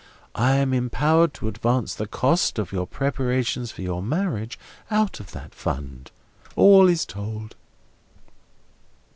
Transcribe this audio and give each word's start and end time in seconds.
I 0.33 0.55
am 0.55 0.73
empowered 0.73 1.31
to 1.35 1.47
advance 1.47 1.93
the 1.93 2.07
cost 2.07 2.57
of 2.57 2.71
your 2.71 2.87
preparations 2.87 3.71
for 3.71 3.83
your 3.83 4.01
marriage 4.01 4.57
out 4.89 5.19
of 5.19 5.29
that 5.33 5.53
fund. 5.53 6.09
All 6.55 6.87
is 6.89 7.05
told." 7.05 7.53